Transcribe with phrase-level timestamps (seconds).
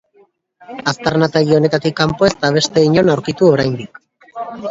[0.91, 4.03] Aztarnategi honetatik kanpo ez da beste inon aurkitu oraindik.